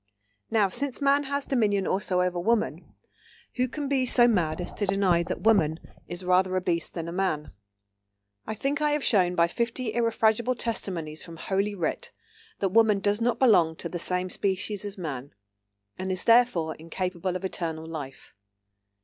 Now, 0.49 0.67
since 0.67 0.99
man 0.99 1.25
has 1.25 1.45
dominion 1.45 1.85
also 1.85 2.21
over 2.21 2.39
woman, 2.39 2.95
who 3.57 3.67
can 3.67 3.87
be 3.87 4.07
so 4.07 4.27
mad 4.27 4.59
as 4.59 4.73
to 4.73 4.87
deny 4.87 5.21
that 5.21 5.41
woman 5.43 5.79
is 6.07 6.25
rather 6.25 6.55
a 6.55 6.61
beast 6.61 6.95
than 6.95 7.07
a 7.07 7.11
Man?… 7.11 7.51
"I 8.47 8.55
think 8.55 8.81
I 8.81 8.93
have 8.93 9.03
shown 9.03 9.35
by 9.35 9.47
fifty 9.47 9.93
irrefragable 9.93 10.55
testimonies 10.55 11.21
from 11.21 11.37
Holy 11.37 11.75
Writ 11.75 12.11
that 12.57 12.69
woman 12.69 12.97
does 12.99 13.21
not 13.21 13.37
belong 13.37 13.75
to 13.75 13.89
the 13.89 13.99
same 13.99 14.31
species 14.31 14.85
as 14.85 14.97
man, 14.97 15.35
and 15.99 16.11
is 16.11 16.23
therefore 16.23 16.73
incapable 16.77 17.35
of 17.35 17.45
eternal 17.45 17.85
life." 17.85 18.33